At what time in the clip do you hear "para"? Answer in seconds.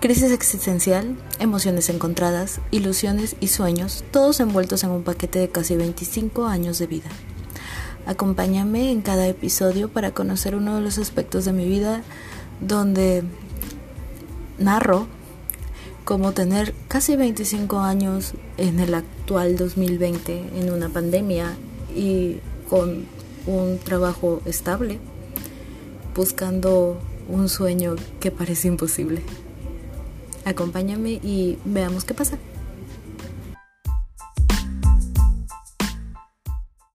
9.88-10.10